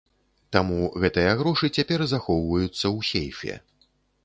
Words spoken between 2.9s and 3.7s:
ў сейфе.